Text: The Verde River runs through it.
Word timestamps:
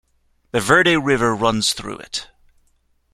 The 0.49 0.59
Verde 0.59 0.97
River 0.97 1.35
runs 1.35 1.73
through 1.73 1.99
it. 1.99 2.27